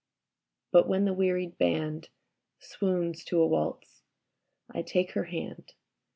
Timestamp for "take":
4.81-5.11